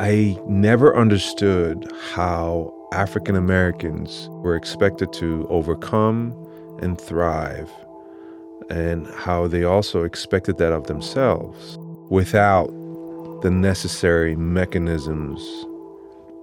[0.00, 6.32] I never understood how African Americans were expected to overcome
[6.80, 7.68] and thrive,
[8.70, 11.78] and how they also expected that of themselves
[12.10, 12.68] without
[13.42, 15.40] the necessary mechanisms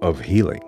[0.02, 0.60] of healing.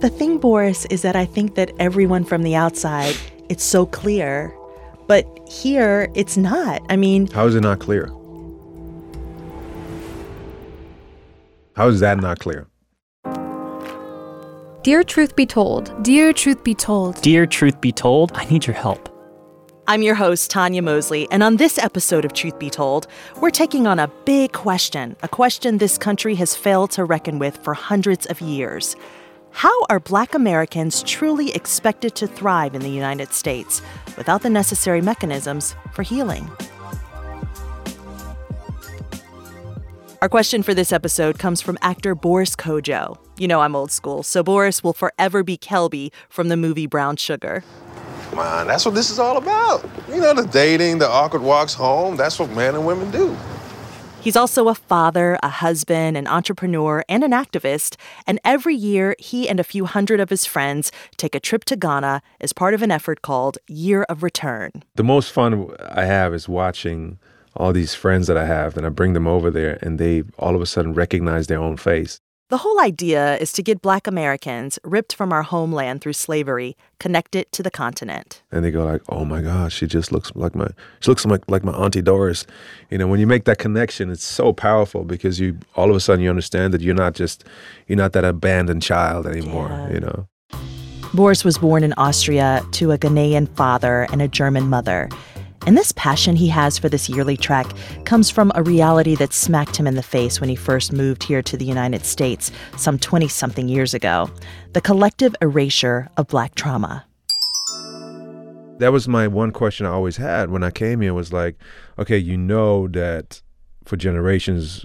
[0.00, 3.16] The thing, Boris, is that I think that everyone from the outside,
[3.48, 4.54] it's so clear.
[5.06, 6.82] But here, it's not.
[6.90, 8.10] I mean, How is it not clear?
[11.76, 12.68] How is that not clear?
[14.82, 18.76] Dear Truth Be Told, Dear Truth Be Told, Dear Truth Be Told, I need your
[18.76, 19.08] help.
[19.88, 23.08] I'm your host, Tanya Mosley, and on this episode of Truth Be Told,
[23.40, 27.56] we're taking on a big question, a question this country has failed to reckon with
[27.56, 28.94] for hundreds of years.
[29.50, 33.82] How are Black Americans truly expected to thrive in the United States
[34.16, 36.48] without the necessary mechanisms for healing?
[40.24, 43.18] Our question for this episode comes from actor Boris Kodjoe.
[43.36, 47.16] You know I'm old school, so Boris will forever be Kelby from the movie Brown
[47.16, 47.62] Sugar.
[48.30, 49.86] Come on, that's what this is all about.
[50.08, 53.36] You know, the dating, the awkward walks home, that's what men and women do.
[54.22, 57.96] He's also a father, a husband, an entrepreneur, and an activist.
[58.26, 61.76] And every year, he and a few hundred of his friends take a trip to
[61.76, 64.70] Ghana as part of an effort called Year of Return.
[64.94, 67.18] The most fun I have is watching
[67.56, 70.54] all these friends that I have, and I bring them over there, and they all
[70.54, 72.20] of a sudden recognize their own face.
[72.50, 77.50] The whole idea is to get Black Americans ripped from our homeland through slavery connected
[77.52, 78.42] to the continent.
[78.52, 80.68] and they go like, "Oh my gosh, she just looks like my
[81.00, 82.46] she looks like like my auntie Doris."
[82.90, 86.00] You know, when you make that connection, it's so powerful because you all of a
[86.00, 87.44] sudden you understand that you're not just
[87.88, 89.68] you're not that abandoned child anymore.
[89.70, 89.92] Yeah.
[89.94, 90.28] You know,
[91.14, 95.08] Boris was born in Austria to a Ghanaian father and a German mother.
[95.66, 97.66] And this passion he has for this yearly trek
[98.04, 101.40] comes from a reality that smacked him in the face when he first moved here
[101.42, 104.30] to the United States some 20 something years ago
[104.74, 107.06] the collective erasure of Black trauma.
[108.78, 111.56] that was my one question I always had when I came here was like,
[111.98, 113.40] okay, you know that
[113.84, 114.84] for generations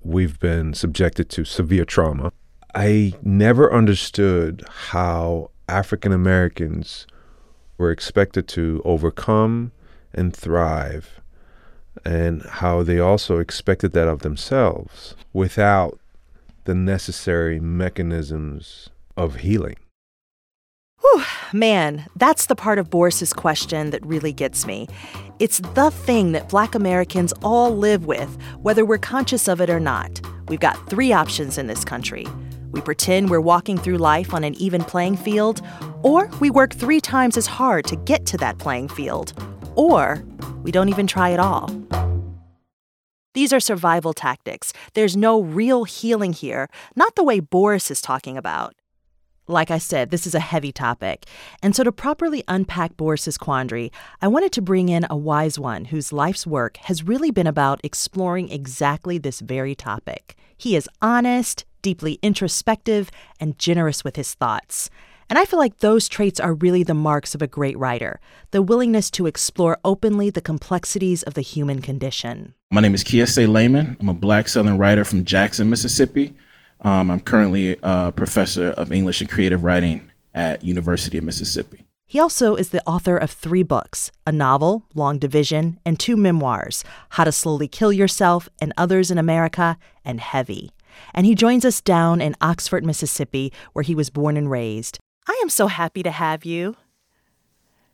[0.00, 2.32] we've been subjected to severe trauma.
[2.74, 7.06] I never understood how African Americans
[7.78, 9.72] were expected to overcome
[10.16, 11.20] and thrive
[12.04, 15.98] and how they also expected that of themselves without
[16.64, 19.76] the necessary mechanisms of healing.
[21.00, 21.22] Whew,
[21.52, 24.88] man, that's the part of Boris's question that really gets me.
[25.38, 29.78] It's the thing that Black Americans all live with, whether we're conscious of it or
[29.78, 30.20] not.
[30.48, 32.26] We've got three options in this country.
[32.72, 35.60] We pretend we're walking through life on an even playing field,
[36.02, 39.32] or we work three times as hard to get to that playing field,
[39.76, 40.24] or
[40.62, 41.70] we don't even try at all.
[43.34, 44.72] These are survival tactics.
[44.94, 48.74] There's no real healing here, not the way Boris is talking about.
[49.48, 51.26] Like I said, this is a heavy topic.
[51.62, 55.84] And so, to properly unpack Boris's quandary, I wanted to bring in a wise one
[55.84, 60.34] whose life's work has really been about exploring exactly this very topic.
[60.56, 64.90] He is honest, deeply introspective, and generous with his thoughts.
[65.28, 68.20] And I feel like those traits are really the marks of a great writer
[68.52, 72.54] the willingness to explore openly the complexities of the human condition.
[72.70, 73.96] My name is Kiese Laymon.
[74.00, 76.34] I'm a black Southern writer from Jackson, Mississippi.
[76.82, 81.86] Um, I'm currently a professor of English and creative writing at University of Mississippi.
[82.08, 86.84] He also is the author of three books a novel, Long Division, and two memoirs
[87.10, 90.70] How to Slowly Kill Yourself and Others in America, and Heavy.
[91.12, 94.98] And he joins us down in Oxford, Mississippi, where he was born and raised.
[95.28, 96.76] I am so happy to have you.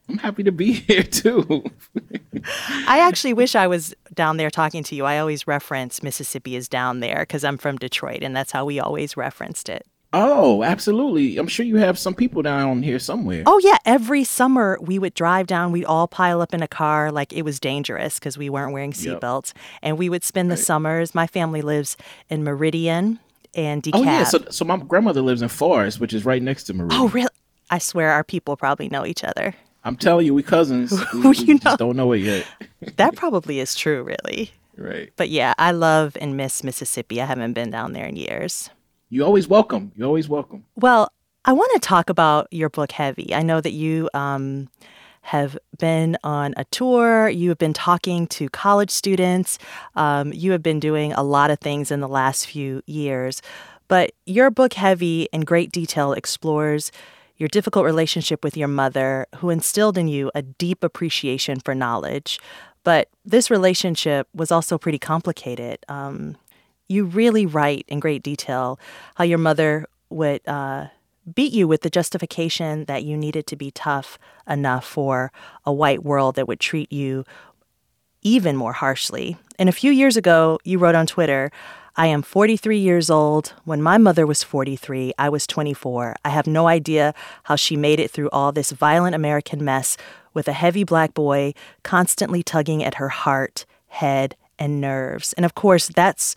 [0.08, 1.64] I'm happy to be here too.
[2.86, 5.04] I actually wish I was down there talking to you.
[5.04, 8.80] I always reference Mississippi is down there because I'm from Detroit, and that's how we
[8.80, 9.86] always referenced it.
[10.14, 11.38] oh, absolutely.
[11.38, 13.44] I'm sure you have some people down here somewhere.
[13.46, 13.78] Oh, yeah.
[13.86, 15.72] Every summer we would drive down.
[15.72, 18.92] We'd all pile up in a car like it was dangerous because we weren't wearing
[18.94, 19.20] Yep.
[19.20, 19.54] seatbelts.
[19.80, 21.14] And we would spend the summers.
[21.14, 21.96] My family lives
[22.28, 23.20] in Meridian
[23.54, 23.90] and DeKalb.
[23.94, 24.24] Oh, yeah.
[24.24, 26.88] So, so my grandmother lives in Forest, which is right next to Marie.
[26.92, 27.28] Oh, really?
[27.70, 29.54] I swear our people probably know each other.
[29.84, 30.92] I'm telling you, we cousins.
[31.14, 31.60] We, Who we you know?
[31.60, 32.46] just don't know it yet.
[32.96, 34.50] That probably is true, really.
[34.76, 35.12] right.
[35.16, 37.20] But yeah, I love and miss Mississippi.
[37.20, 38.70] I haven't been down there in years.
[39.08, 39.92] You always welcome.
[39.96, 40.64] You're always welcome.
[40.76, 41.12] Well,
[41.44, 43.34] I want to talk about your book, Heavy.
[43.34, 44.68] I know that you um,
[45.22, 49.58] have been on a tour, you have been talking to college students,
[49.94, 53.40] um, you have been doing a lot of things in the last few years.
[53.88, 56.90] But your book, Heavy, in great detail, explores
[57.36, 62.38] your difficult relationship with your mother, who instilled in you a deep appreciation for knowledge.
[62.84, 65.78] But this relationship was also pretty complicated.
[65.88, 66.36] Um,
[66.88, 68.78] you really write in great detail
[69.14, 70.88] how your mother would uh,
[71.34, 75.30] beat you with the justification that you needed to be tough enough for
[75.64, 77.24] a white world that would treat you
[78.22, 79.36] even more harshly.
[79.58, 81.50] And a few years ago, you wrote on Twitter,
[81.94, 83.52] I am 43 years old.
[83.64, 86.16] When my mother was 43, I was 24.
[86.24, 87.14] I have no idea
[87.44, 89.98] how she made it through all this violent American mess
[90.32, 91.52] with a heavy black boy
[91.82, 95.34] constantly tugging at her heart, head, and nerves.
[95.34, 96.34] And of course, that's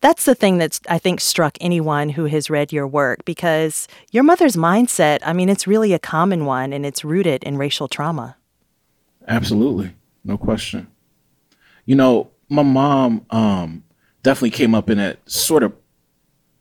[0.00, 4.22] that's the thing that's I think struck anyone who has read your work because your
[4.22, 8.36] mother's mindset, I mean, it's really a common one and it's rooted in racial trauma.
[9.28, 9.94] Absolutely.
[10.24, 10.88] No question.
[11.84, 13.84] You know, my mom um,
[14.22, 15.72] definitely came up in that sort of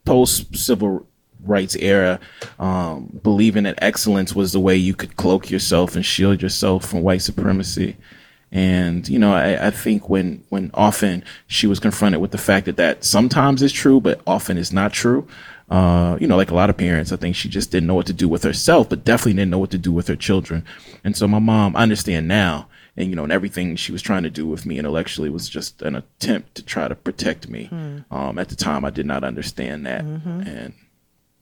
[0.05, 1.05] post civil
[1.43, 2.19] rights era,
[2.59, 7.01] um, believing that excellence was the way you could cloak yourself and shield yourself from
[7.01, 7.95] white supremacy.
[8.51, 12.65] And you know, I, I, think when when often she was confronted with the fact
[12.65, 15.27] that that sometimes is true, but often is not true.
[15.69, 18.07] Uh, you know, like a lot of parents, I think she just didn't know what
[18.07, 20.65] to do with herself, but definitely didn't know what to do with her children.
[21.03, 22.67] And so my mom, I understand now,
[22.97, 25.83] and you know, and everything she was trying to do with me intellectually was just
[25.83, 27.69] an attempt to try to protect me.
[27.71, 28.05] Mm.
[28.09, 30.41] Um, at the time, I did not understand that, mm-hmm.
[30.41, 30.73] and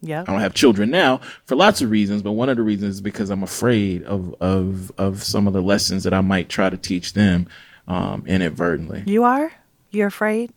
[0.02, 0.22] yeah.
[0.22, 3.02] I don't have children now for lots of reasons, but one of the reasons is
[3.02, 6.78] because I'm afraid of of of some of the lessons that I might try to
[6.78, 7.48] teach them
[7.88, 9.04] um, inadvertently.
[9.06, 9.52] You are?
[9.92, 10.52] You're afraid?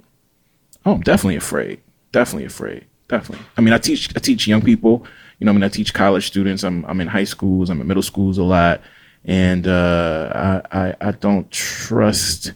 [0.85, 1.81] Oh, I'm definitely afraid.
[2.13, 2.87] Definitely afraid.
[3.09, 3.45] Definitely.
[3.57, 5.07] I mean, I teach I teach young people.
[5.39, 6.63] You know, I mean, I teach college students.
[6.63, 7.71] I'm I'm in high schools.
[7.71, 8.83] I'm in middle schools a lot,
[9.25, 12.53] and uh, I, I I don't trust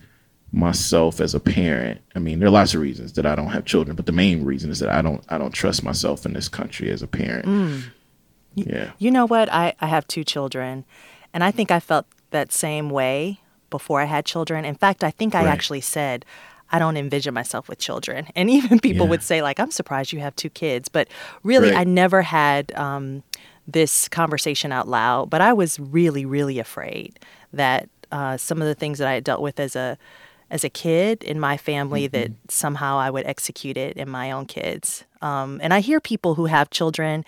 [0.54, 2.00] myself as a parent.
[2.14, 4.44] I mean, there are lots of reasons that I don't have children, but the main
[4.44, 7.46] reason is that I don't I don't trust myself in this country as a parent.
[7.46, 7.82] Mm.
[8.54, 8.92] Yeah.
[8.98, 9.52] You know what?
[9.52, 10.84] I, I have two children
[11.32, 14.64] and I think I felt that same way before I had children.
[14.64, 15.52] In fact, I think I right.
[15.52, 16.24] actually said
[16.70, 18.28] I don't envision myself with children.
[18.36, 19.10] And even people yeah.
[19.10, 21.08] would say like I'm surprised you have two kids, but
[21.42, 21.80] really right.
[21.80, 23.24] I never had um,
[23.66, 27.18] this conversation out loud, but I was really really afraid
[27.52, 29.98] that uh, some of the things that I had dealt with as a
[30.54, 32.12] as a kid in my family mm-hmm.
[32.12, 35.04] that somehow I would execute it in my own kids.
[35.20, 37.24] Um, and I hear people who have children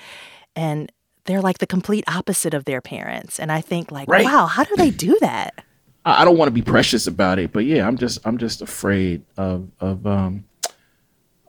[0.54, 0.92] and
[1.24, 3.40] they're like the complete opposite of their parents.
[3.40, 4.24] And I think like, right.
[4.24, 5.64] wow, how do they do that?
[6.04, 9.24] I don't want to be precious about it, but yeah, I'm just I'm just afraid
[9.36, 10.44] of of um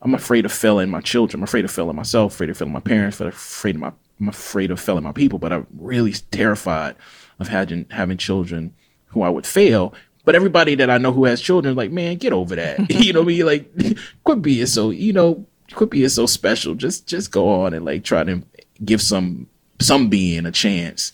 [0.01, 1.41] I'm afraid of failing my children.
[1.41, 4.71] I'm afraid of failing myself, afraid of failing my parents, afraid of my I'm afraid
[4.71, 6.95] of failing my people, but I'm really terrified
[7.37, 8.73] of having having children
[9.09, 9.93] who I would fail
[10.27, 12.91] but everybody that I know who has children, like, man, get over that.
[12.91, 13.45] you know what I mean?
[13.45, 16.75] Like, quit being so, you know, quit being so special.
[16.75, 18.43] Just just go on and like try to
[18.83, 19.47] give some
[19.79, 21.13] some being a chance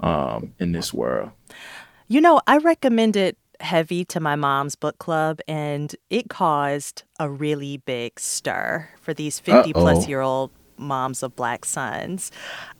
[0.00, 1.30] um in this world.
[2.08, 7.76] You know, I recommended heavy to my mom's book club and it caused a really
[7.76, 9.80] big stir for these 50 Uh-oh.
[9.80, 12.32] plus year old moms of black sons.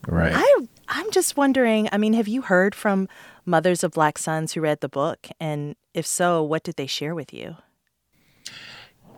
[0.09, 0.33] Right.
[0.35, 3.07] I I'm just wondering, I mean, have you heard from
[3.47, 5.29] mothers of black sons who read the book?
[5.41, 7.57] And if so, what did they share with you?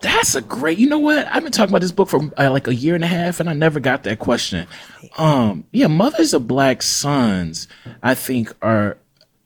[0.00, 0.78] That's a great.
[0.78, 1.26] You know what?
[1.30, 3.48] I've been talking about this book for uh, like a year and a half, and
[3.48, 4.66] I never got that question.
[5.16, 7.66] Um, yeah, mothers of black sons,
[8.02, 8.98] I think, are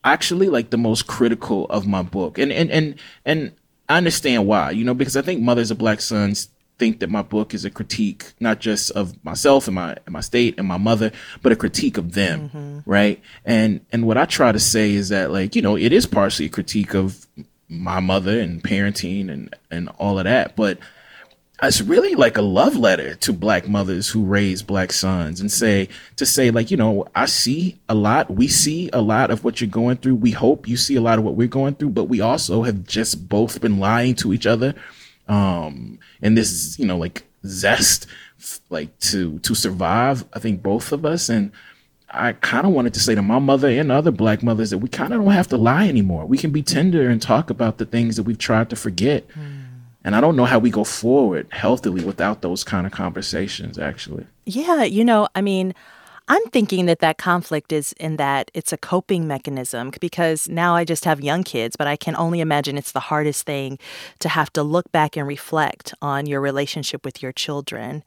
[0.03, 2.95] actually like the most critical of my book, and and and
[3.25, 3.53] and
[3.87, 4.71] I understand why.
[4.71, 6.49] You know, because I think mothers of black sons
[6.81, 10.19] think that my book is a critique not just of myself and my and my
[10.19, 11.11] state and my mother,
[11.43, 12.89] but a critique of them, mm-hmm.
[12.89, 13.21] right?
[13.45, 16.47] And and what I try to say is that like you know it is partially
[16.47, 17.27] a critique of
[17.69, 20.79] my mother and parenting and and all of that, but
[21.61, 25.87] it's really like a love letter to black mothers who raise black sons and say
[26.15, 29.61] to say like you know i see a lot we see a lot of what
[29.61, 32.05] you're going through we hope you see a lot of what we're going through but
[32.05, 34.73] we also have just both been lying to each other
[35.27, 38.07] um and this you know like zest
[38.69, 41.29] like to to survive i think both of us.
[41.29, 41.51] And
[42.09, 44.89] i kind of wanted to say to my mother and other black mothers that we
[44.89, 46.25] kind of don't have to lie anymore.
[46.25, 49.27] We can be tender and talk about the things that we've tried to forget.
[49.29, 49.61] Mm.
[50.03, 54.25] and i don't know how we go forward healthily without those kind of conversations actually.
[54.45, 55.73] Yeah you know i mean
[56.27, 60.85] I'm thinking that that conflict is in that it's a coping mechanism because now I
[60.85, 63.79] just have young kids, but I can only imagine it's the hardest thing
[64.19, 68.03] to have to look back and reflect on your relationship with your children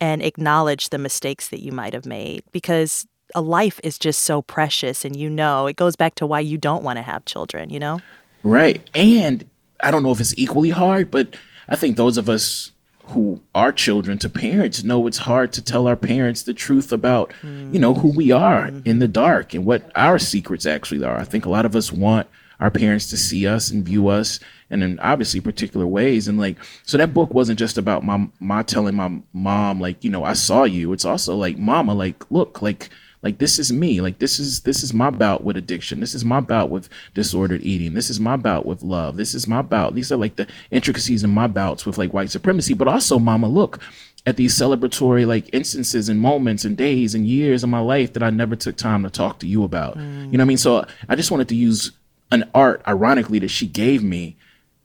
[0.00, 4.40] and acknowledge the mistakes that you might have made because a life is just so
[4.42, 7.70] precious and you know it goes back to why you don't want to have children,
[7.70, 8.00] you know?
[8.42, 8.88] Right.
[8.94, 9.48] And
[9.82, 11.36] I don't know if it's equally hard, but
[11.68, 12.72] I think those of us
[13.10, 17.32] who are children to parents know it's hard to tell our parents the truth about
[17.42, 17.72] mm.
[17.72, 21.24] you know who we are in the dark and what our secrets actually are i
[21.24, 22.26] think a lot of us want
[22.60, 26.28] our parents to see us and view us and in obviously particular ways.
[26.28, 30.10] And like, so that book wasn't just about my, my telling my mom, like, you
[30.10, 30.92] know, I saw you.
[30.92, 32.90] It's also like, mama, like, look, like,
[33.22, 36.24] like this is me like this is this is my bout with addiction this is
[36.24, 39.94] my bout with disordered eating this is my bout with love this is my bout
[39.94, 43.48] these are like the intricacies in my bouts with like white supremacy but also mama
[43.48, 43.80] look
[44.28, 48.22] at these celebratory like instances and moments and days and years of my life that
[48.22, 49.96] I never took time to talk to you about.
[49.96, 50.26] Mm.
[50.26, 50.58] You know what I mean?
[50.58, 51.92] So I just wanted to use
[52.30, 54.36] an art, ironically, that she gave me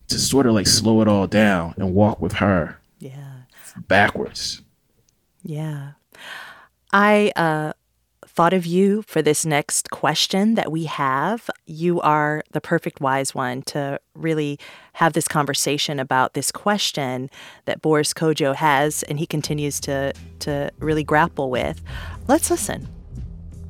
[0.08, 2.80] to sort of like slow it all down and walk with her.
[3.00, 3.42] Yeah.
[3.88, 4.62] Backwards.
[5.44, 5.92] Yeah.
[6.94, 7.74] I uh
[8.34, 11.50] thought of you for this next question that we have.
[11.68, 14.58] You are the perfect wise one to really
[14.94, 17.30] have this conversation about this question
[17.66, 21.82] that Boris Kodjoe has and he continues to to really grapple with.
[22.28, 22.88] Let's listen.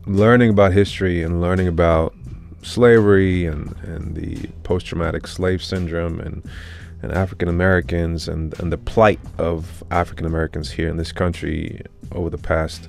[0.06, 2.14] Learning about history and learning about
[2.62, 6.42] slavery and, and the post traumatic slave syndrome and
[7.02, 11.82] and African Americans and, and the plight of African Americans here in this country
[12.14, 12.88] over the past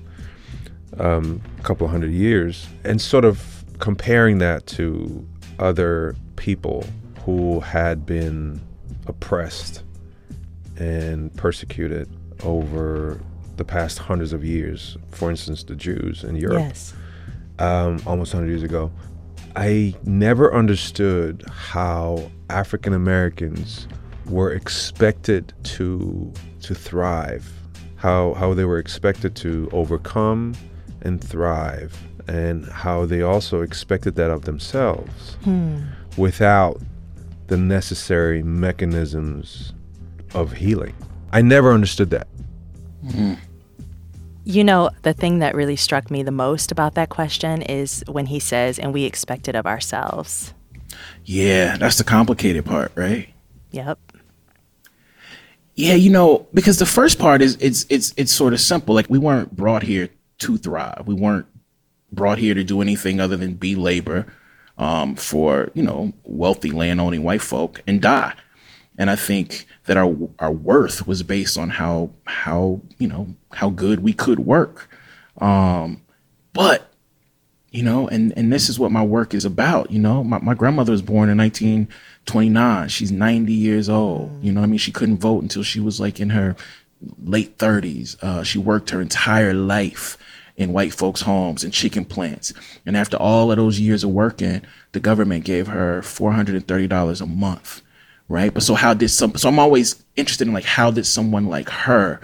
[0.98, 5.26] um, a couple of hundred years, and sort of comparing that to
[5.58, 6.84] other people
[7.24, 8.60] who had been
[9.06, 9.82] oppressed
[10.76, 12.08] and persecuted
[12.42, 13.20] over
[13.56, 14.96] the past hundreds of years.
[15.10, 16.94] For instance, the Jews in Europe, yes.
[17.58, 18.90] um, almost 100 years ago.
[19.56, 23.86] I never understood how African Americans
[24.26, 26.32] were expected to
[26.62, 27.48] to thrive,
[27.96, 30.54] how how they were expected to overcome
[31.04, 35.80] and thrive, and how they also expected that of themselves hmm.
[36.16, 36.80] without
[37.46, 39.74] the necessary mechanisms
[40.34, 40.94] of healing.
[41.32, 42.26] I never understood that.
[43.04, 43.38] Mm.
[44.44, 48.26] You know, the thing that really struck me the most about that question is when
[48.26, 50.54] he says, and we expect it of ourselves.
[51.24, 53.28] Yeah, that's the complicated part, right?
[53.72, 53.98] Yep.
[55.74, 58.94] Yeah, you know, because the first part is it's it's it's sort of simple.
[58.94, 60.08] Like we weren't brought here
[60.38, 61.04] to thrive.
[61.06, 61.46] We weren't
[62.12, 64.26] brought here to do anything other than be labor
[64.78, 68.34] um, for you know wealthy land owning white folk and die.
[68.96, 73.70] And I think that our our worth was based on how how you know how
[73.70, 74.88] good we could work.
[75.38, 76.02] Um,
[76.52, 76.90] but
[77.70, 79.90] you know, and and this is what my work is about.
[79.90, 82.88] You know, my my grandmother was born in 1929.
[82.88, 84.42] She's 90 years old.
[84.44, 86.54] You know, I mean, she couldn't vote until she was like in her
[87.22, 88.22] late 30s.
[88.22, 90.16] Uh, she worked her entire life
[90.56, 92.52] in white folks' homes and chicken plants.
[92.86, 97.82] And after all of those years of working, the government gave her $430 a month.
[98.28, 98.54] Right.
[98.54, 101.68] But so how did some, so I'm always interested in like, how did someone like
[101.68, 102.20] her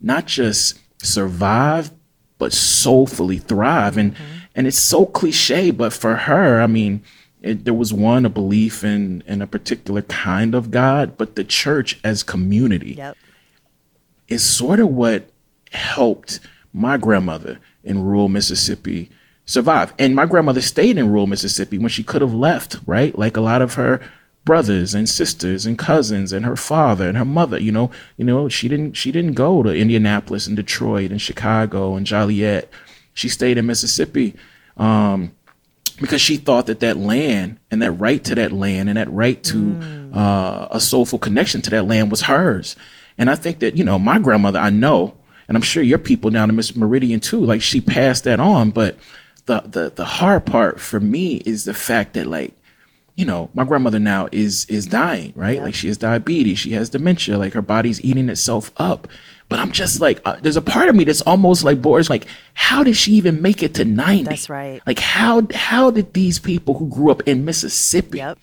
[0.00, 1.90] not just survive,
[2.38, 3.98] but soulfully thrive?
[3.98, 4.38] And, mm-hmm.
[4.54, 7.02] and it's so cliche, but for her, I mean,
[7.42, 11.44] it, there was one, a belief in, in a particular kind of God, but the
[11.44, 13.16] church as community yep.
[14.28, 15.28] Is sort of what
[15.70, 16.40] helped
[16.72, 19.10] my grandmother in rural Mississippi
[19.44, 19.92] survive.
[19.98, 23.16] And my grandmother stayed in rural Mississippi when she could have left, right?
[23.18, 24.00] Like a lot of her
[24.44, 28.48] brothers and sisters and cousins and her father and her mother, you know, you know,
[28.48, 32.70] she didn't she didn't go to Indianapolis and Detroit and Chicago and Joliet.
[33.14, 34.34] She stayed in Mississippi.
[34.76, 35.32] Um,
[36.00, 39.42] because she thought that that land and that right to that land and that right
[39.44, 40.16] to mm.
[40.16, 42.74] uh, a soulful connection to that land was hers.
[43.18, 45.14] And I think that, you know, my grandmother, I know,
[45.48, 48.70] and I'm sure your people down in Miss Meridian too, like she passed that on.
[48.70, 48.96] But
[49.46, 52.54] the the the hard part for me is the fact that like,
[53.16, 55.56] you know, my grandmother now is is dying, right?
[55.56, 55.64] Yeah.
[55.64, 59.08] Like she has diabetes, she has dementia, like her body's eating itself up.
[59.48, 62.26] But I'm just like, uh, there's a part of me that's almost like Boris, like,
[62.54, 64.22] how did she even make it to 90?
[64.22, 64.80] That's right.
[64.86, 68.38] Like, how how did these people who grew up in Mississippi, yep.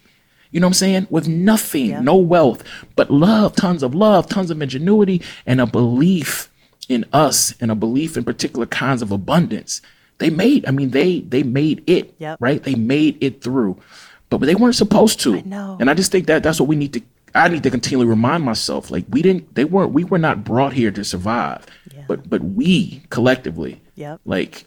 [0.52, 2.04] You know what I'm saying, with nothing, yep.
[2.04, 2.64] no wealth,
[2.96, 6.50] but love, tons of love, tons of ingenuity, and a belief
[6.88, 9.82] in us and a belief in particular kinds of abundance.
[10.18, 12.38] They made, I mean, they they made it, yep.
[12.42, 12.62] right?
[12.62, 13.80] They made it through,
[14.30, 15.38] but they weren't supposed to.
[15.38, 15.78] I know.
[15.80, 17.02] And I just think that that's what we need to.
[17.36, 20.74] I need to continually remind myself, like we didn't, they weren't, we were not brought
[20.74, 21.64] here to survive,
[21.94, 22.04] yeah.
[22.08, 24.20] but but we collectively, yep.
[24.26, 24.66] like,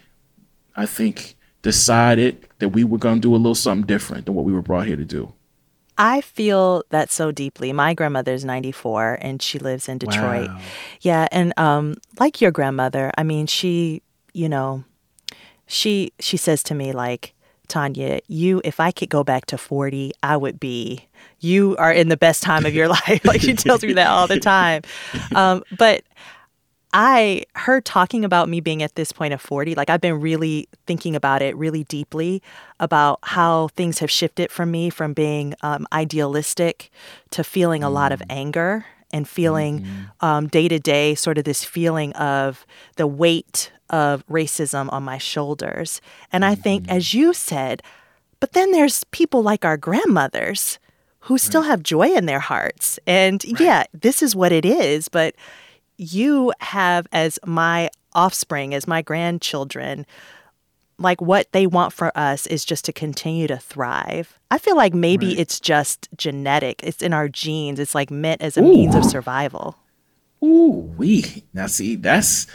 [0.77, 4.45] I think decided that we were going to do a little something different than what
[4.45, 5.33] we were brought here to do.
[5.99, 7.73] I feel that so deeply.
[7.73, 10.49] My grandmother's 94 and she lives in Detroit.
[10.49, 10.59] Wow.
[11.01, 14.85] Yeah, and um like your grandmother, I mean, she, you know,
[15.67, 17.35] she she says to me like,
[17.69, 21.07] Tanya, you if I could go back to 40, I would be
[21.41, 23.25] you are in the best time of your life.
[23.25, 24.83] like she tells me that all the time.
[25.35, 26.03] Um but
[26.93, 30.69] I heard talking about me being at this point of 40, like I've been really
[30.87, 32.43] thinking about it really deeply
[32.81, 36.91] about how things have shifted from me from being um, idealistic
[37.31, 38.27] to feeling a lot of Mm.
[38.29, 39.87] anger and feeling
[40.51, 42.65] day to day sort of this feeling of
[42.97, 46.01] the weight of racism on my shoulders.
[46.33, 46.97] And I think, Mm-hmm.
[46.97, 47.83] as you said,
[48.41, 50.79] but then there's people like our grandmothers
[51.27, 52.99] who still have joy in their hearts.
[53.07, 55.09] And yeah, this is what it is.
[55.09, 55.35] But
[56.03, 60.07] you have, as my offspring, as my grandchildren,
[60.99, 64.39] like what they want for us is just to continue to thrive.
[64.51, 68.57] I feel like maybe it's just genetic, it's in our genes, it's like meant as
[68.57, 69.77] a means of survival.
[70.45, 72.47] Ooh, we now see that's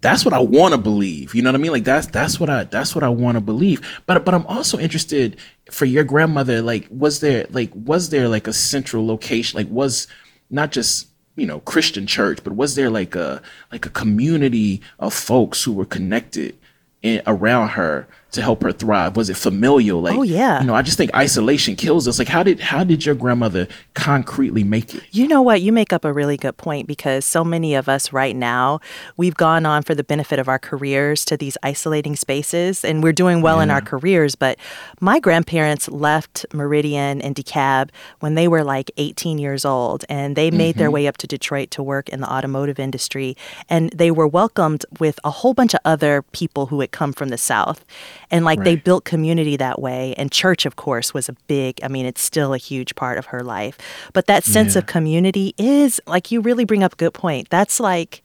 [0.00, 1.34] that's what I want to believe.
[1.34, 1.72] You know what I mean?
[1.72, 3.80] Like that's that's what I that's what I want to believe.
[4.06, 5.38] But but I'm also interested
[5.70, 6.60] for your grandmother.
[6.60, 9.56] Like, was there like was there like a central location?
[9.56, 10.06] Like, was
[10.50, 15.14] not just you know Christian church, but was there like a like a community of
[15.14, 16.56] folks who were connected
[17.02, 19.16] in, around her to help her thrive?
[19.16, 20.00] Was it familial?
[20.00, 20.60] Like, Oh, yeah.
[20.60, 22.18] you know, I just think isolation kills us.
[22.18, 25.02] Like, how did how did your grandmother concretely make it?
[25.10, 25.62] You know what?
[25.62, 28.80] You make up a really good point because so many of us right now,
[29.16, 33.12] we've gone on for the benefit of our careers to these isolating spaces and we're
[33.12, 34.34] doing well in our careers.
[34.34, 34.58] But
[35.00, 40.50] my grandparents left Meridian and DeKalb when they were like 18 years old and they
[40.50, 40.94] made their mm-hmm.
[40.94, 43.36] way up to Detroit to work in the automotive industry.
[43.68, 47.28] And they were welcomed with a whole bunch of other people who had come from
[47.28, 47.84] the South.
[48.30, 50.14] And like they built community that way.
[50.16, 53.26] And church, of course, was a big, I mean, it's still a huge part of
[53.26, 53.78] her life.
[54.12, 57.50] But that sense of community is like you really bring up a good point.
[57.50, 58.22] That's like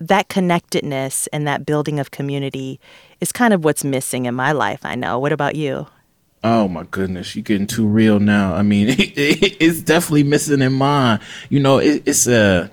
[0.00, 2.80] that connectedness and that building of community
[3.20, 4.80] is kind of what's missing in my life.
[4.84, 5.18] I know.
[5.18, 5.86] What about you?
[6.44, 8.54] Oh my goodness, you're getting too real now.
[8.54, 11.20] I mean, it's definitely missing in mine.
[11.48, 12.70] You know, it, it's a,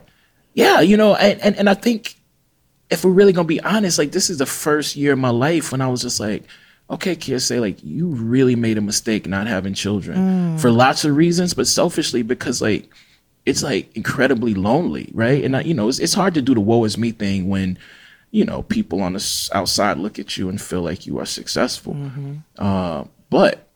[0.53, 2.15] yeah, you know, and, and and I think
[2.89, 5.72] if we're really gonna be honest, like this is the first year of my life
[5.72, 6.44] when I was just like,
[6.89, 11.15] okay, kids, say like you really made a mistake not having children for lots of
[11.15, 12.89] reasons, but selfishly because like
[13.46, 15.43] it's like incredibly lonely, right?
[15.43, 17.78] And I, you know, it's, it's hard to do the woe is me thing when
[18.32, 21.95] you know people on the outside look at you and feel like you are successful.
[22.58, 23.67] Uh, but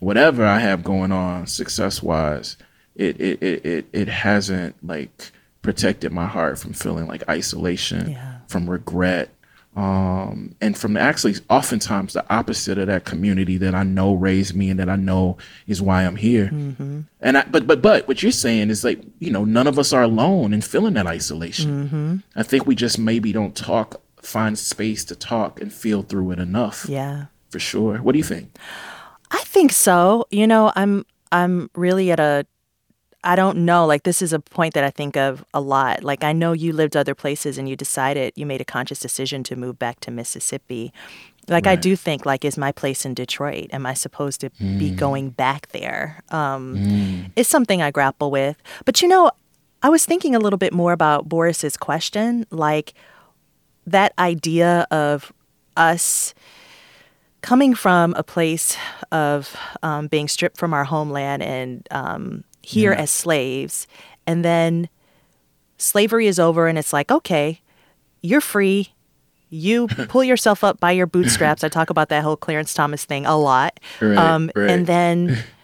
[0.00, 2.56] whatever I have going on success wise,
[2.94, 5.30] it it, it it it hasn't like
[5.62, 8.31] protected my heart from feeling like isolation, Yeah.
[8.52, 9.30] From regret,
[9.74, 14.68] um, and from actually oftentimes the opposite of that community that I know raised me
[14.68, 16.50] and that I know is why I'm here.
[17.20, 19.92] And I, but but but what you're saying is like you know none of us
[19.94, 22.22] are alone in feeling that isolation.
[22.36, 26.38] I think we just maybe don't talk, find space to talk and feel through it
[26.38, 26.86] enough.
[26.88, 27.26] Yeah.
[27.48, 27.98] For sure.
[27.98, 28.56] What do you think?
[29.30, 30.26] I think so.
[30.30, 32.46] You know, I'm I'm really at a
[33.24, 36.02] I don't know, like this is a point that I think of a lot.
[36.02, 39.44] Like I know you lived other places and you decided you made a conscious decision
[39.44, 40.92] to move back to Mississippi.
[41.48, 43.68] Like I do think like is my place in Detroit?
[43.72, 46.22] Am I supposed to be going back there?
[46.30, 48.56] Um it's something I grapple with.
[48.84, 49.30] But you know,
[49.82, 52.94] I was thinking a little bit more about Boris's question, like
[53.86, 55.32] that idea of
[55.76, 56.34] us
[57.40, 58.76] coming from a place
[59.10, 63.86] of um, being stripped from our homeland and um, here as slaves,
[64.26, 64.88] and then
[65.78, 67.60] slavery is over, and it's like, okay,
[68.22, 68.92] you're free.
[69.50, 71.62] You pull yourself up by your bootstraps.
[71.64, 73.78] I talk about that whole Clarence Thomas thing a lot.
[74.00, 74.70] Right, um, right.
[74.70, 75.38] And then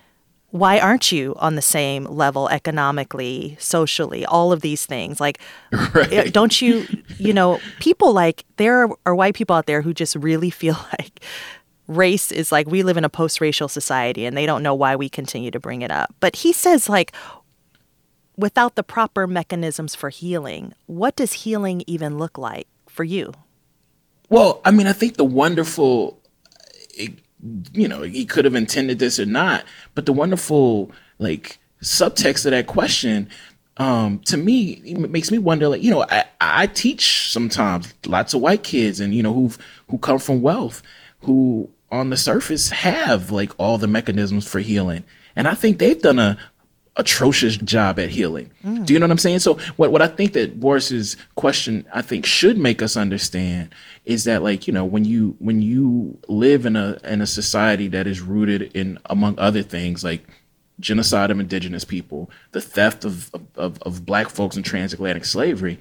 [0.50, 5.20] why aren't you on the same level economically, socially, all of these things?
[5.20, 5.40] Like,
[5.72, 6.86] eh, don't you,
[7.18, 10.74] you know, people like, there are, are white people out there who just really feel
[10.98, 11.20] like
[11.88, 14.94] race is like, we live in a post racial society and they don't know why
[14.94, 16.14] we continue to bring it up.
[16.20, 17.12] But he says, like,
[18.36, 23.32] without the proper mechanisms for healing, what does healing even look like for you?
[24.28, 26.20] Well, I mean, I think the wonderful,
[26.90, 27.14] it,
[27.72, 32.52] you know, he could have intended this or not, but the wonderful like subtext of
[32.52, 33.28] that question,
[33.78, 35.68] um, to me, it makes me wonder.
[35.68, 39.52] Like, you know, I, I teach sometimes lots of white kids, and you know, who
[39.88, 40.82] who come from wealth,
[41.20, 46.00] who on the surface have like all the mechanisms for healing, and I think they've
[46.00, 46.38] done a
[46.98, 48.50] atrocious job at healing.
[48.64, 48.84] Mm.
[48.84, 49.38] Do you know what I'm saying?
[49.38, 53.74] So what what I think that Boris's question I think should make us understand
[54.04, 57.88] is that like, you know, when you when you live in a in a society
[57.88, 60.26] that is rooted in among other things like
[60.80, 65.78] genocide of indigenous people, the theft of of, of black folks and transatlantic slavery,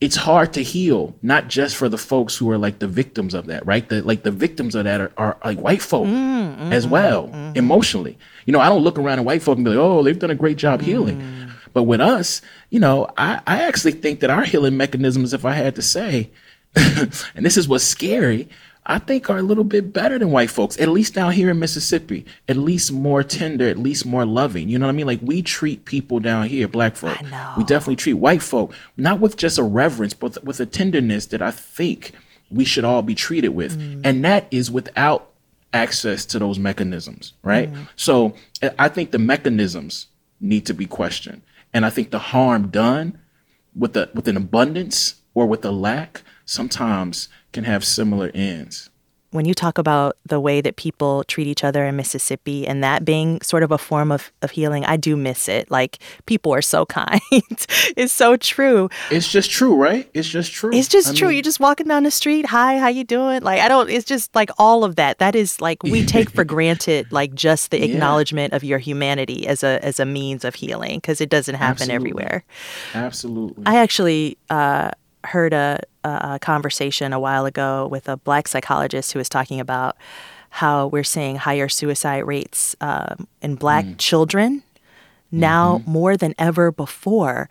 [0.00, 3.46] it's hard to heal, not just for the folks who are like the victims of
[3.46, 3.88] that, right?
[3.88, 7.26] The like the victims of that are, are like white folk mm, as mm-hmm, well,
[7.26, 7.56] mm-hmm.
[7.56, 8.16] emotionally.
[8.46, 10.30] You know, I don't look around at white folk and be like, oh, they've done
[10.30, 11.20] a great job healing.
[11.20, 11.50] Mm.
[11.72, 15.52] But with us, you know, I, I actually think that our healing mechanisms, if I
[15.52, 16.30] had to say,
[16.76, 18.48] and this is what's scary,
[18.88, 21.58] I think are a little bit better than white folks, at least down here in
[21.58, 24.70] Mississippi, at least more tender, at least more loving.
[24.70, 25.06] You know what I mean?
[25.06, 27.18] Like we treat people down here, black folk.
[27.56, 31.42] We definitely treat white folk, not with just a reverence, but with a tenderness that
[31.42, 32.12] I think
[32.50, 33.78] we should all be treated with.
[33.78, 34.00] Mm.
[34.04, 35.30] And that is without
[35.74, 37.70] access to those mechanisms, right?
[37.70, 37.88] Mm.
[37.96, 38.34] So
[38.78, 40.06] I think the mechanisms
[40.40, 41.42] need to be questioned.
[41.74, 43.18] And I think the harm done
[43.76, 48.90] with the with an abundance or with a lack sometimes can have similar ends
[49.30, 53.04] when you talk about the way that people treat each other in Mississippi and that
[53.04, 55.70] being sort of a form of, of healing, I do miss it.
[55.70, 57.20] Like people are so kind.
[57.30, 58.88] it's so true.
[59.10, 60.08] It's just true, right?
[60.14, 60.70] It's just true.
[60.72, 61.28] It's just I true.
[61.28, 62.46] Mean, You're just walking down the street.
[62.46, 63.42] Hi, how you doing?
[63.42, 65.18] Like I don't it's just like all of that.
[65.18, 67.86] That is like we take for granted like just the yeah.
[67.86, 71.82] acknowledgement of your humanity as a as a means of healing because it doesn't happen
[71.82, 71.94] Absolutely.
[71.94, 72.44] everywhere.
[72.94, 73.64] Absolutely.
[73.66, 74.92] I actually uh
[75.24, 79.96] heard a, a conversation a while ago with a black psychologist who was talking about
[80.50, 83.98] how we're seeing higher suicide rates um, in black mm.
[83.98, 84.62] children
[85.30, 85.90] now mm-hmm.
[85.90, 87.48] more than ever before.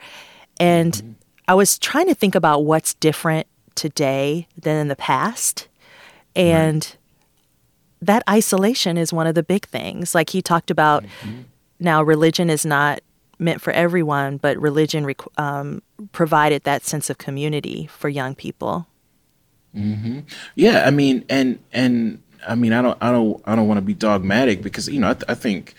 [0.60, 1.12] And mm-hmm.
[1.48, 5.68] I was trying to think about what's different today than in the past.
[6.36, 6.98] And right.
[8.02, 10.16] that isolation is one of the big things.
[10.16, 11.42] Like he talked about mm-hmm.
[11.80, 13.02] now, religion is not
[13.40, 18.88] meant for everyone, but religion um, provided that sense of community for young people.
[19.76, 20.20] Mm-hmm.
[20.56, 23.84] Yeah, I mean, and and I mean, I don't, I don't, I don't want to
[23.84, 25.76] be dogmatic because you know, I, th- I think,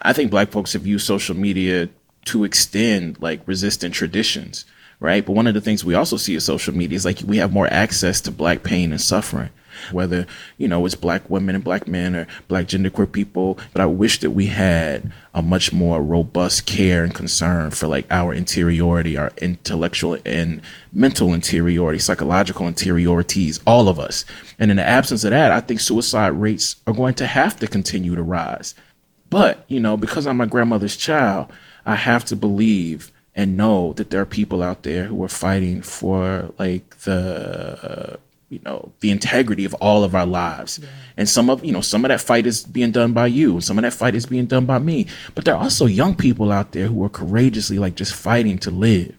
[0.00, 1.88] I think Black folks have used social media
[2.26, 4.64] to extend like resistant traditions,
[5.00, 5.24] right?
[5.24, 7.52] But one of the things we also see in social media is like we have
[7.52, 9.50] more access to Black pain and suffering
[9.90, 10.26] whether,
[10.58, 13.58] you know, it's black women and black men or black genderqueer people.
[13.72, 18.06] But I wish that we had a much more robust care and concern for like
[18.10, 20.60] our interiority, our intellectual and
[20.92, 24.24] mental interiority, psychological interiorities, all of us.
[24.58, 27.66] And in the absence of that, I think suicide rates are going to have to
[27.66, 28.74] continue to rise.
[29.30, 31.50] But, you know, because I'm my grandmother's child,
[31.86, 35.80] I have to believe and know that there are people out there who are fighting
[35.80, 38.18] for like the
[38.52, 40.88] you know the integrity of all of our lives yeah.
[41.16, 43.64] and some of you know some of that fight is being done by you and
[43.64, 46.52] some of that fight is being done by me but there are also young people
[46.52, 49.16] out there who are courageously like just fighting to live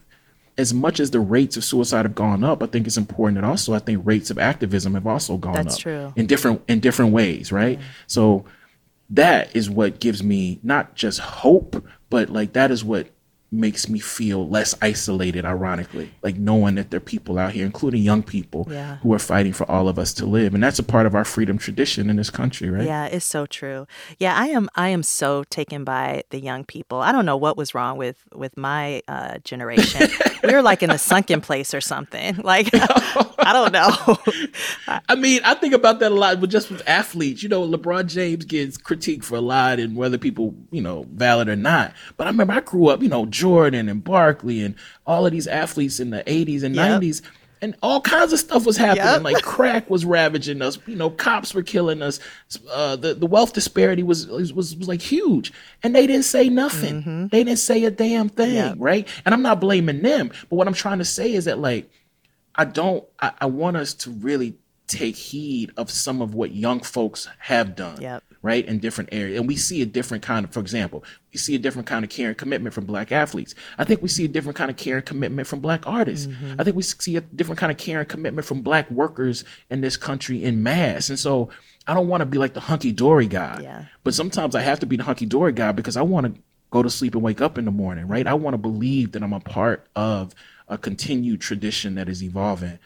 [0.55, 3.47] as much as the rates of suicide have gone up i think it's important that
[3.47, 6.13] also i think rates of activism have also gone That's up true.
[6.15, 7.85] in different in different ways right yeah.
[8.05, 8.45] so
[9.09, 13.07] that is what gives me not just hope but like that is what
[13.53, 16.11] makes me feel less isolated ironically.
[16.21, 18.97] Like knowing that there are people out here including young people yeah.
[18.97, 20.53] who are fighting for all of us to live.
[20.53, 22.85] And that's a part of our freedom tradition in this country right?
[22.85, 23.87] Yeah it's so true.
[24.19, 26.99] Yeah i am i am so taken by the young people.
[26.99, 30.09] I don't know what was wrong with with my uh, generation.
[30.43, 32.41] We were like in a sunken place or something.
[32.43, 34.17] Like i don't know.
[35.07, 37.41] I mean i think about that a lot but just with athletes.
[37.41, 41.47] You know lebron james gets critiqued for a lot and whether people you know valid
[41.47, 41.93] or not.
[42.17, 44.75] But i remember i grew up you know Jordan and Barkley and
[45.05, 47.01] all of these athletes in the 80s and yep.
[47.01, 47.21] 90s.
[47.61, 49.05] And all kinds of stuff was happening.
[49.05, 49.21] Yep.
[49.21, 50.79] Like crack was ravaging us.
[50.85, 52.19] You know, cops were killing us.
[52.69, 57.01] Uh, the the wealth disparity was, was was like huge, and they didn't say nothing.
[57.01, 57.27] Mm-hmm.
[57.27, 58.75] They didn't say a damn thing, yep.
[58.79, 59.07] right?
[59.25, 61.89] And I'm not blaming them, but what I'm trying to say is that like,
[62.53, 63.05] I don't.
[63.21, 64.55] I, I want us to really
[64.87, 68.01] take heed of some of what young folks have done.
[68.01, 69.39] Yep right, in different areas.
[69.39, 72.11] And we see a different kind of, for example, we see a different kind of
[72.11, 73.55] care and commitment from black athletes.
[73.79, 76.27] I think we see a different kind of care and commitment from black artists.
[76.27, 76.55] Mm-hmm.
[76.59, 79.81] I think we see a different kind of care and commitment from black workers in
[79.81, 81.09] this country in mass.
[81.09, 81.49] And so
[81.87, 83.61] I don't want to be like the hunky dory guy.
[83.63, 83.85] Yeah.
[84.03, 86.83] But sometimes I have to be the hunky dory guy because I want to go
[86.83, 88.27] to sleep and wake up in the morning, right?
[88.27, 90.35] I want to believe that I'm a part of
[90.67, 92.79] a continued tradition that is evolving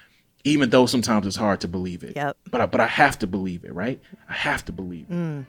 [0.43, 2.15] even though sometimes it's hard to believe it.
[2.15, 2.38] Yep.
[2.50, 4.00] But I, but I have to believe it, right?
[4.30, 5.13] I have to believe it.
[5.13, 5.45] Mm.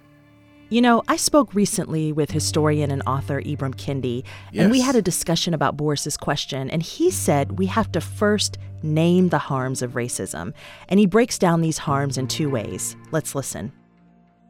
[0.70, 4.22] You know, I spoke recently with historian and author Ibram Kendi,
[4.52, 4.62] yes.
[4.62, 8.58] and we had a discussion about Boris's question, and he said we have to first
[8.82, 10.52] name the harms of racism.
[10.88, 12.96] And he breaks down these harms in two ways.
[13.12, 13.72] Let's listen.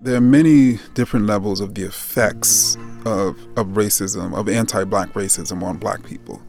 [0.01, 5.63] There are many different levels of the effects of, of racism, of anti black racism
[5.63, 6.43] on black people.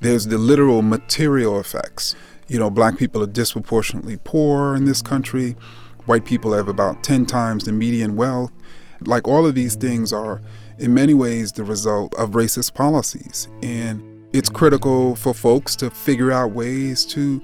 [0.00, 2.16] There's the literal material effects
[2.52, 5.56] you know, black people are disproportionately poor in this country.
[6.04, 8.52] White people have about 10 times the median wealth.
[9.00, 10.42] Like all of these things are,
[10.78, 13.48] in many ways, the result of racist policies.
[13.62, 14.02] And
[14.34, 17.42] it's critical for folks to figure out ways to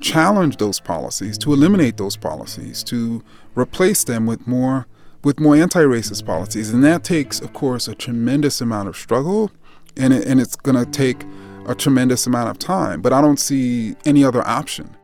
[0.00, 3.24] challenge those policies, to eliminate those policies, to
[3.56, 4.86] replace them with more
[5.24, 6.70] with more anti-racist policies.
[6.70, 9.50] And that takes, of course, a tremendous amount of struggle
[9.96, 11.24] and it, and it's going to take
[11.66, 13.00] a tremendous amount of time.
[13.00, 14.96] But I don't see any other option.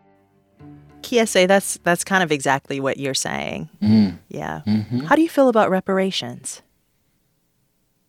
[1.02, 3.68] Kiese, that's that's kind of exactly what you're saying.
[3.82, 4.18] Mm.
[4.28, 4.62] Yeah.
[4.66, 5.00] Mm-hmm.
[5.00, 6.62] How do you feel about reparations?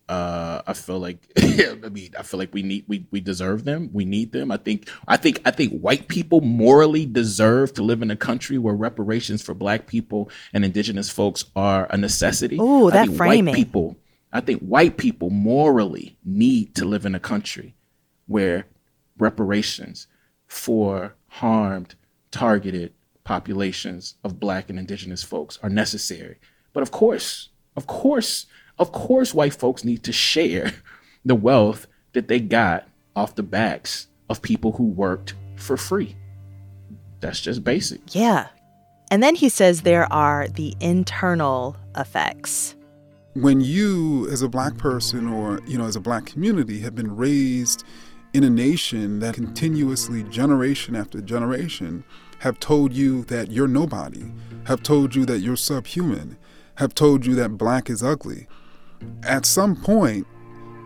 [0.10, 3.90] Uh, I feel like I mean I feel like we need we we deserve them.
[3.94, 4.52] We need them.
[4.52, 8.58] I think I think I think white people morally deserve to live in a country
[8.58, 12.58] where reparations for black people and indigenous folks are a necessity.
[12.60, 13.54] Ooh, I that think framing.
[13.54, 13.98] White people
[14.34, 17.74] I think white people morally need to live in a country
[18.32, 18.66] where
[19.18, 20.08] reparations
[20.48, 21.96] for harmed,
[22.32, 26.38] targeted populations of black and indigenous folks are necessary.
[26.74, 28.48] But of course, of course,
[28.80, 30.74] of course, white folks need to share
[31.26, 36.16] the wealth that they got off the backs of people who worked for free.
[37.20, 38.16] That's just basic.
[38.16, 38.48] Yeah.
[39.12, 42.76] And then he says there are the internal effects.
[43.34, 47.16] When you, as a black person or, you know, as a black community, have been
[47.16, 47.84] raised
[48.34, 52.04] in a nation that continuously, generation after generation,
[52.40, 54.32] have told you that you're nobody,
[54.66, 56.38] have told you that you're subhuman,
[56.76, 58.48] have told you that black is ugly.
[59.24, 60.26] At some point,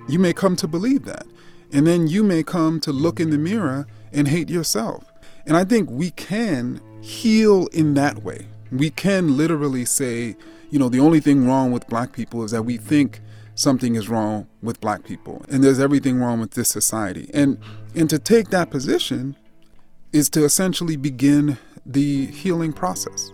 [0.07, 1.25] you may come to believe that.
[1.71, 5.03] And then you may come to look in the mirror and hate yourself.
[5.45, 8.47] And I think we can heal in that way.
[8.71, 10.35] We can literally say,
[10.69, 13.21] you know, the only thing wrong with black people is that we think
[13.55, 17.29] something is wrong with black people and there's everything wrong with this society.
[17.33, 17.57] And
[17.95, 19.35] and to take that position
[20.11, 23.31] is to essentially begin the healing process.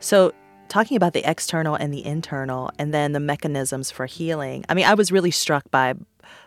[0.00, 0.32] So,
[0.68, 4.64] talking about the external and the internal and then the mechanisms for healing.
[4.68, 5.94] I mean, I was really struck by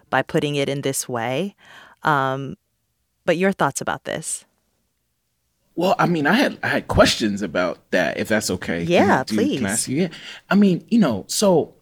[0.10, 1.56] by putting it in this way.
[2.04, 2.56] Um,
[3.26, 4.46] but your thoughts about this?
[5.76, 8.18] Well, I mean, I had I had questions about that.
[8.18, 9.64] If that's okay, Yeah, I- do- Can I please.
[9.64, 10.02] ask you?
[10.04, 10.08] Yeah.
[10.50, 11.74] I mean, you know, so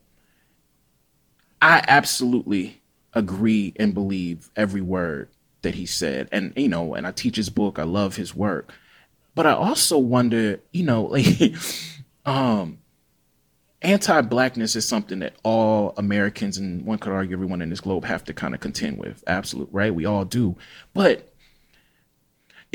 [1.61, 2.81] I absolutely
[3.13, 5.29] agree and believe every word
[5.61, 7.79] that he said, and you know, and I teach his book.
[7.79, 8.73] I love his work,
[9.33, 11.55] but I also wonder, you know, like,
[12.25, 12.79] um,
[13.81, 18.23] anti-blackness is something that all Americans and one could argue everyone in this globe have
[18.25, 19.23] to kind of contend with.
[19.27, 19.93] Absolute, right?
[19.93, 20.55] We all do,
[20.93, 21.33] but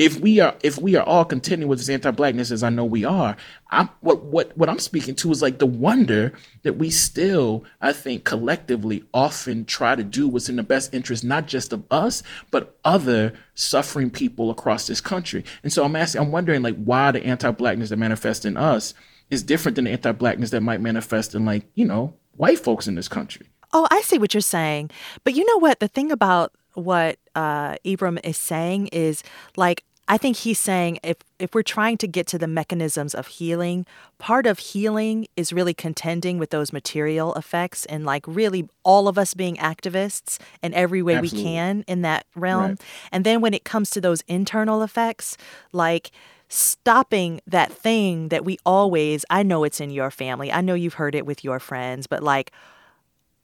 [0.01, 3.05] if we are if we are all contending with this anti-blackness as I know we
[3.05, 3.37] are,
[3.69, 6.33] I'm what what what I'm speaking to is like the wonder
[6.63, 11.23] that we still, I think, collectively often try to do what's in the best interest
[11.23, 15.45] not just of us, but other suffering people across this country.
[15.61, 18.95] And so I'm asking, I'm wondering like why the anti-blackness that manifests in us
[19.29, 22.95] is different than the anti-blackness that might manifest in like, you know, white folks in
[22.95, 23.45] this country.
[23.71, 24.89] Oh, I see what you're saying.
[25.23, 25.79] But you know what?
[25.79, 29.23] The thing about what uh, Ibram is saying is
[29.55, 33.27] like, I think he's saying if, if we're trying to get to the mechanisms of
[33.27, 33.85] healing,
[34.17, 39.17] part of healing is really contending with those material effects and like really all of
[39.17, 41.49] us being activists in every way Absolutely.
[41.49, 42.71] we can in that realm.
[42.71, 42.81] Right.
[43.11, 45.37] And then when it comes to those internal effects,
[45.71, 46.11] like
[46.49, 50.95] stopping that thing that we always, I know it's in your family, I know you've
[50.95, 52.51] heard it with your friends, but like,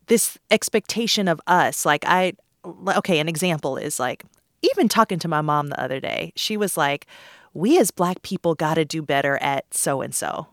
[0.08, 2.34] this expectation of us like i
[2.96, 4.24] okay an example is like
[4.62, 7.06] even talking to my mom the other day she was like
[7.54, 10.48] we as black people got to do better at so and so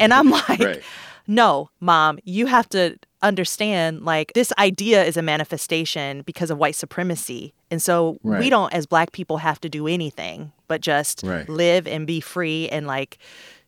[0.00, 0.82] and i'm like Right.
[1.26, 6.76] no mom you have to understand like this idea is a manifestation because of white
[6.76, 11.48] supremacy and so we don't as black people have to do anything but just Right.
[11.48, 13.18] live and be free and like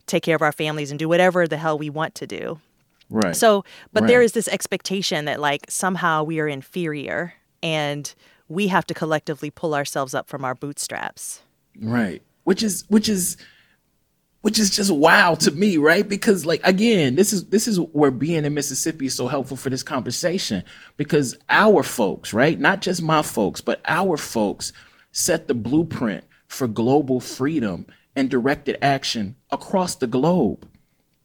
[0.07, 2.61] take care of our families and do whatever the hell we want to do
[3.13, 3.35] Right.
[3.35, 4.25] so, but there Right.
[4.27, 8.15] is this expectation that like somehow we are inferior and
[8.51, 11.41] we have to collectively pull ourselves up from our bootstraps.
[11.81, 12.21] Right.
[12.45, 13.37] Which is which is
[14.43, 16.07] which is just wow to me, right?
[16.07, 19.71] Because like again, this is this is where being in Mississippi is so helpful for
[19.71, 20.65] this conversation
[20.97, 22.59] because our folks, right?
[22.59, 24.73] Not just my folks, but our folks
[25.13, 27.87] set the blueprint for global freedom
[28.17, 30.69] and directed action across the globe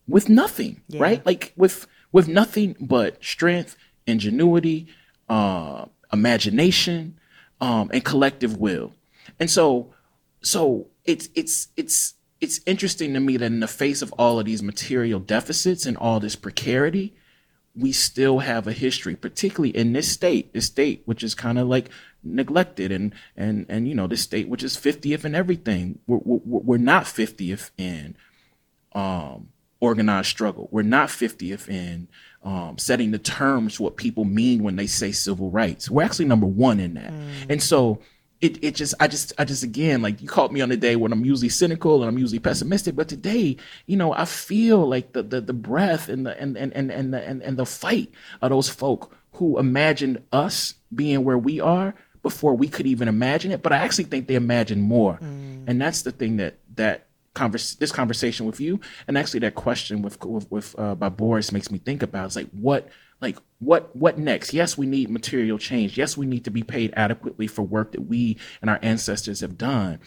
[0.08, 1.26] with nothing, right?
[1.26, 4.88] Like with with nothing but strength, ingenuity,
[5.28, 5.86] uh,
[6.16, 7.20] imagination,
[7.62, 8.94] um, and collective will.
[9.40, 9.94] And so,
[10.42, 14.46] so it's it's it's it's interesting to me that in the face of all of
[14.46, 17.16] these material deficits and all this precarity,
[17.76, 21.68] we still have a history, particularly in this state, this state which is kind of
[21.68, 21.90] like
[22.24, 26.00] neglected and and and you know this state which is 50th in everything.
[26.08, 28.16] We're we're, we're not 50th in
[28.94, 30.68] um, organized struggle.
[30.72, 32.08] We're not 50th in
[32.44, 35.90] um, setting the terms what people mean when they say civil rights.
[35.90, 37.12] We're actually number one in that.
[37.50, 38.00] And so
[38.42, 40.96] it, it just, I just, I just, again, like you caught me on the day
[40.96, 43.58] when I'm usually cynical and I'm usually pessimistic, but today,
[43.88, 47.14] you know, I feel like the, the, the breath and the, and, and, and, and,
[47.14, 48.12] the, and, and the fight
[48.42, 53.52] of those folk who imagined us being where we are before we could even imagine
[53.52, 53.62] it.
[53.62, 55.18] But I actually think they imagined more,
[55.68, 57.05] and that's the thing that that
[57.36, 61.52] converse this conversation with you and actually that question with with, with uh, by Boris
[61.52, 62.28] makes me think about.
[62.28, 62.90] It's like what
[63.22, 64.54] like what what next?
[64.54, 65.98] Yes we need material change.
[65.98, 69.58] Yes we need to be paid adequately for work that we and our ancestors have
[69.58, 70.00] done.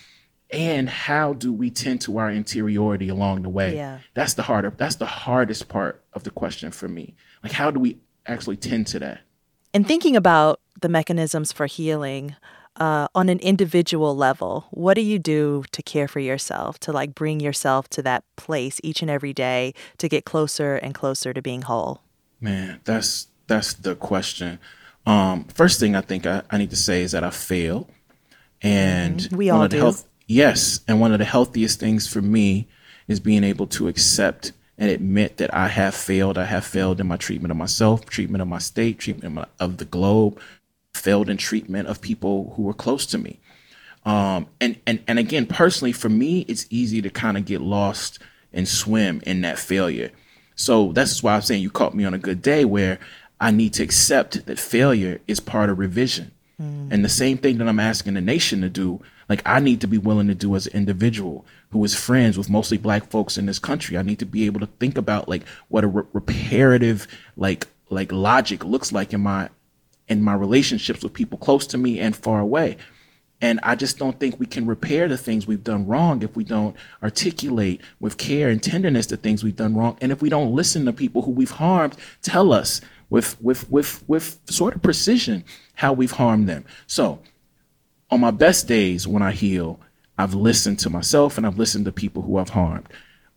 [0.50, 3.76] And how do we tend to our interiority along the way?
[3.76, 3.98] Yeah.
[4.14, 7.14] that's the harder that's the hardest part of the question for me.
[7.44, 9.20] Like how do we actually tend to that?
[9.74, 12.34] And thinking about the mechanisms for healing
[12.78, 17.14] uh, on an individual level, what do you do to care for yourself, to like
[17.14, 21.42] bring yourself to that place each and every day to get closer and closer to
[21.42, 22.00] being whole?
[22.40, 24.58] Man, that's that's the question.
[25.06, 27.88] Um, first thing I think I, I need to say is that I fail,
[28.62, 29.36] and Mhm.
[29.36, 29.78] We all do.
[29.78, 32.66] health- yes, and one of the healthiest things for me
[33.08, 36.38] is being able to accept and admit that I have failed.
[36.38, 39.46] I have failed in my treatment of myself, treatment of my state, treatment of, my,
[39.58, 40.38] of the globe,
[40.98, 43.40] failed in treatment of people who were close to me.
[44.04, 48.18] Um, and, and, and again, personally, for me, it's easy to kind of get lost
[48.52, 50.10] and swim in that failure.
[50.56, 52.98] So that's why I'm saying you caught me on a good day where
[53.40, 56.32] I need to accept that failure is part of revision.
[56.92, 59.86] And the same thing that I'm asking the nation to do, like I need to
[59.86, 63.46] be willing to do as an individual who is friends with mostly black folks in
[63.46, 63.96] this country.
[63.96, 67.06] I need to be able to think about like what a re- reparative
[67.36, 69.50] like like logic looks like in my
[70.08, 72.76] in my relationships with people close to me and far away.
[73.40, 76.42] And I just don't think we can repair the things we've done wrong if we
[76.42, 79.96] don't articulate with care and tenderness the things we've done wrong.
[80.00, 84.02] And if we don't listen to people who we've harmed tell us with with with
[84.08, 85.44] with sort of precision
[85.74, 86.64] how we've harmed them.
[86.88, 87.20] So
[88.10, 89.78] on my best days when I heal,
[90.16, 92.88] I've listened to myself and I've listened to people who I've harmed.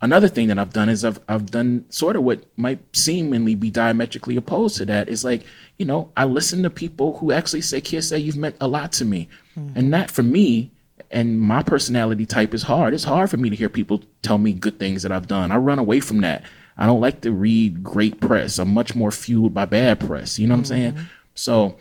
[0.01, 3.69] Another thing that I've done is I've I've done sort of what might seemingly be
[3.69, 5.43] diametrically opposed to that is like,
[5.77, 9.05] you know, I listen to people who actually say, Kiese, you've meant a lot to
[9.05, 9.29] me.
[9.57, 9.77] Mm-hmm.
[9.77, 10.71] And that for me
[11.11, 12.93] and my personality type is hard.
[12.93, 15.51] It's hard for me to hear people tell me good things that I've done.
[15.51, 16.43] I run away from that.
[16.77, 18.57] I don't like to read great press.
[18.57, 20.39] I'm much more fueled by bad press.
[20.39, 20.97] You know what I'm mm-hmm.
[20.97, 21.09] saying?
[21.35, 21.77] So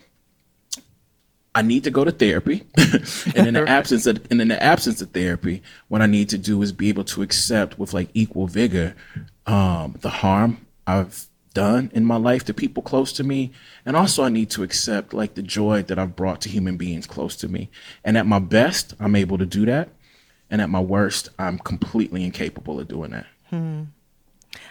[1.55, 2.65] I need to go to therapy.
[3.35, 6.39] and in the absence of and in the absence of therapy, what I need to
[6.39, 8.95] do is be able to accept with like equal vigor
[9.47, 13.51] um, the harm I've done in my life to people close to me.
[13.85, 17.07] And also I need to accept like the joy that I've brought to human beings
[17.07, 17.71] close to me.
[18.05, 19.89] And at my best, I'm able to do that.
[20.51, 23.27] And at my worst, I'm completely incapable of doing that.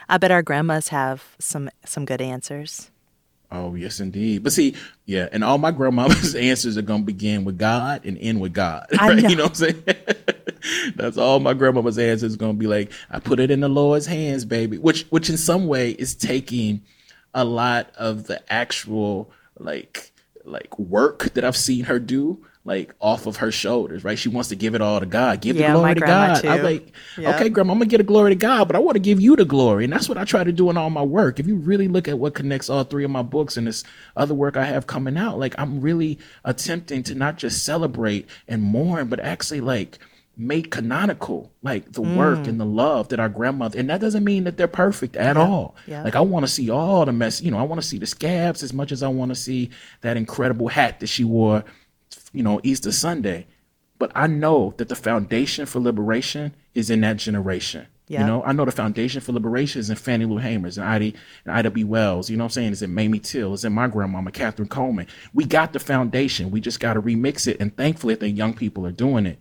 [0.08, 2.92] I bet our grandmas have some some good answers.
[3.52, 4.44] Oh, yes, indeed.
[4.44, 8.18] But see, yeah, and all my grandmama's answers are going to begin with God and
[8.20, 8.86] end with God.
[9.00, 9.18] Right?
[9.18, 9.30] know.
[9.30, 9.84] You know what I'm saying?
[10.96, 14.06] That's all my grandmama's answers going to be like, I put it in the Lord's
[14.06, 16.82] hands, baby, which, which in some way is taking
[17.34, 20.12] a lot of the actual like,
[20.44, 24.18] like work that I've seen her do, like off of her shoulders, right?
[24.18, 25.42] She wants to give it all to God.
[25.42, 26.46] Give Yeah, the glory to God.
[26.46, 27.36] I'm like, Yep.
[27.36, 29.36] okay, grandma, I'm gonna get a glory to God, but I want to give you
[29.36, 29.86] the glory.
[29.86, 31.40] And that's what I try to do in all my work.
[31.40, 33.84] If you really look at what connects all three of my books and this
[34.16, 38.62] other work I have coming out, like I'm really attempting to not just celebrate and
[38.62, 39.98] mourn, but actually like
[40.38, 44.46] make canonical like the work and the love that our grandmother and that doesn't mean
[44.46, 46.02] that they're perfect at all yeah.
[46.02, 48.06] like i want to see all the mess you know i want to see the
[48.06, 51.62] scabs as much as i want to see that incredible hat that she wore
[52.34, 53.46] you know easter sunday
[54.00, 57.86] but I know that the foundation for liberation is in that generation.
[58.08, 58.22] Yeah.
[58.22, 61.18] You know, I know the foundation for liberation is in Fannie Lou Hamers and Ida
[61.46, 61.84] and Ida B.
[61.84, 62.28] Wells.
[62.28, 62.72] You know what I'm saying?
[62.72, 63.54] Is in Mamie Till.
[63.54, 65.06] Is in my grandmama, Catherine Coleman.
[65.34, 66.50] We got the foundation.
[66.50, 67.58] We just got to remix it.
[67.60, 69.38] And thankfully, I think young people are doing it.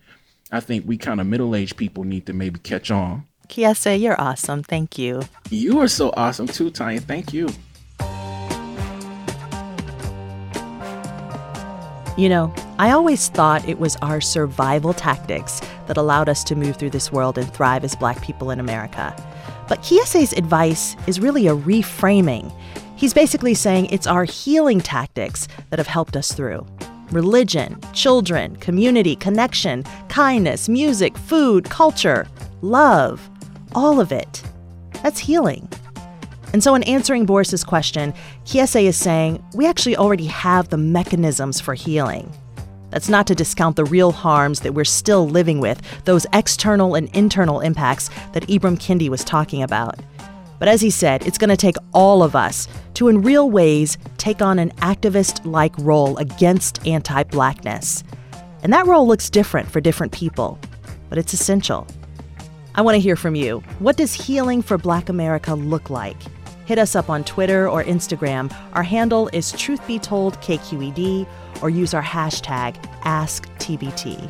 [0.51, 3.25] I think we kind of middle aged people need to maybe catch on.
[3.47, 4.61] Kiese, you're awesome.
[4.61, 5.23] Thank you.
[5.49, 6.99] You are so awesome too, Tanya.
[6.99, 7.49] Thank you.
[12.19, 16.75] You know, I always thought it was our survival tactics that allowed us to move
[16.75, 19.15] through this world and thrive as black people in America.
[19.69, 22.53] But Kiese's advice is really a reframing.
[22.97, 26.67] He's basically saying it's our healing tactics that have helped us through.
[27.09, 32.27] Religion, children, community, connection, kindness, music, food, culture,
[32.61, 33.29] love,
[33.73, 34.43] all of it.
[35.03, 35.69] That's healing.
[36.51, 38.13] And so, in answering Boris's question,
[38.45, 42.31] Kiese is saying we actually already have the mechanisms for healing.
[42.89, 47.13] That's not to discount the real harms that we're still living with, those external and
[47.15, 49.99] internal impacts that Ibram Kendi was talking about.
[50.57, 53.97] But as he said, it's going to take all of us to, in real ways,
[54.17, 58.03] take on an activist like role against anti blackness.
[58.63, 60.59] And that role looks different for different people,
[61.09, 61.87] but it's essential.
[62.75, 63.59] I want to hear from you.
[63.79, 66.17] What does healing for Black America look like?
[66.69, 68.55] Hit us up on Twitter or Instagram.
[68.73, 71.27] Our handle is Truth Be Told KQED,
[71.63, 74.29] or use our hashtag AskTBT.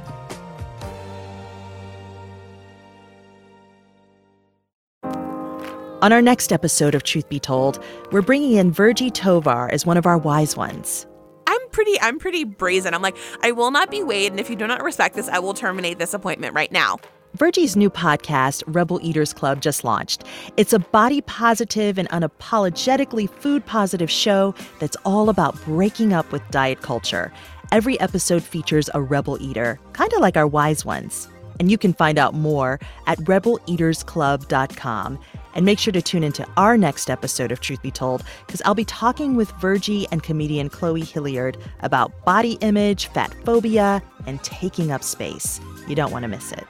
[6.01, 7.83] On our next episode of Truth Be Told,
[8.13, 11.05] we're bringing in Virgie Tovar as one of our wise ones.
[11.45, 12.93] I'm pretty I'm pretty brazen.
[12.93, 15.39] I'm like, I will not be weighed, and if you do not respect this, I
[15.39, 16.99] will terminate this appointment right now.
[17.35, 20.23] Virgie's new podcast, Rebel Eaters Club, just launched.
[20.57, 26.41] It's a body positive and unapologetically food positive show that's all about breaking up with
[26.49, 27.31] diet culture.
[27.71, 31.27] Every episode features a rebel eater, kind of like our wise ones.
[31.59, 35.19] And you can find out more at rebeleatersclub.com.
[35.55, 38.75] And make sure to tune into our next episode of Truth Be Told, because I'll
[38.75, 44.91] be talking with Virgie and comedian Chloe Hilliard about body image, fat phobia, and taking
[44.91, 45.59] up space.
[45.87, 46.65] You don't want to miss it.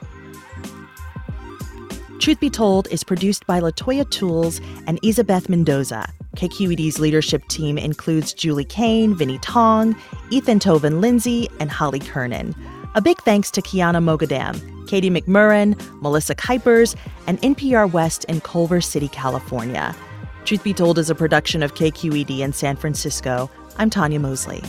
[2.20, 6.06] Truth Be Told is produced by Latoya Tools and Isabeth Mendoza.
[6.36, 9.96] KQED's leadership team includes Julie Kane, Vinnee Tong,
[10.28, 12.54] Ethan Toven-Lindsey, and Holly Kernan.
[12.94, 16.94] A big thanks to Kiana Mogadam, Katie McMurran, Melissa Kuipers,
[17.26, 19.96] and NPR West in Culver City, California.
[20.44, 23.50] Truth Be Told is a production of KQED in San Francisco.
[23.78, 24.62] I'm Tanya Mosley.